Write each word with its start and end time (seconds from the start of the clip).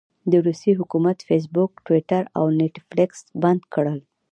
د 0.31 0.33
روسيې 0.45 0.73
حکومت 0.79 1.17
فیسبوک، 1.29 1.71
ټویټر 1.85 2.23
او 2.37 2.45
نیټفلکس 2.59 3.19
بند 3.43 3.61
کړل. 3.73 3.99